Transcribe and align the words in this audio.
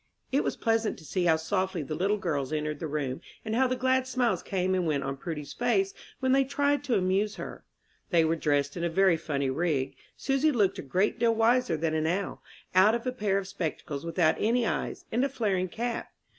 It 0.31 0.43
was 0.43 0.57
pleasant 0.57 0.97
to 0.97 1.05
see 1.05 1.25
how 1.25 1.35
softly 1.35 1.83
the 1.83 1.93
little 1.93 2.17
girls 2.17 2.51
entered 2.51 2.79
the 2.79 2.87
room, 2.87 3.21
and 3.45 3.55
how 3.55 3.67
the 3.67 3.75
glad 3.75 4.07
smiles 4.07 4.41
came 4.41 4.73
and 4.73 4.87
went 4.87 5.03
on 5.03 5.15
Prudy's 5.15 5.53
face 5.53 5.93
when 6.19 6.31
they 6.31 6.43
tried 6.43 6.83
to 6.85 6.97
amuse 6.97 7.35
her. 7.35 7.63
They 8.09 8.25
were 8.25 8.35
dressed 8.35 8.75
in 8.75 8.83
a 8.83 8.89
very 8.89 9.15
funny 9.15 9.51
rig. 9.51 9.95
Susy 10.17 10.51
looked 10.51 10.79
a 10.79 10.81
great 10.81 11.19
deal 11.19 11.35
wiser 11.35 11.77
than 11.77 11.93
an 11.93 12.07
owl, 12.07 12.41
out 12.73 12.95
of 12.95 13.05
a 13.05 13.11
pair 13.11 13.37
of 13.37 13.47
spectacles 13.47 14.03
without 14.03 14.37
any 14.39 14.65
eyes, 14.65 15.05
and 15.11 15.23
a 15.23 15.29
flaring 15.29 15.67
cap. 15.69 16.09